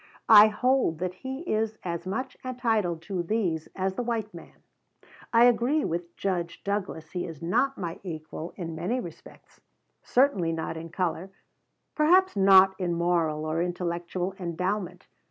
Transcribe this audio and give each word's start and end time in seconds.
I 0.29 0.47
hold 0.47 0.97
that 0.97 1.13
he 1.13 1.41
is 1.41 1.77
as 1.83 2.07
much 2.07 2.35
entitled 2.43 3.03
to 3.03 3.21
these 3.21 3.67
as 3.75 3.93
the 3.93 4.01
white 4.01 4.33
man. 4.33 4.63
I 5.31 5.43
agree 5.43 5.85
with 5.85 6.15
Judge 6.17 6.63
Douglas 6.63 7.11
he 7.11 7.27
is 7.27 7.43
not 7.43 7.77
my 7.77 7.99
equal 8.01 8.51
in 8.55 8.73
many 8.73 8.99
respects, 8.99 9.61
certainly 10.01 10.53
not 10.53 10.75
in 10.75 10.89
color, 10.89 11.29
perhaps 11.93 12.35
not 12.35 12.73
in 12.79 12.95
moral 12.95 13.45
or 13.45 13.61
intellectual 13.61 14.33
endowment. 14.39 15.05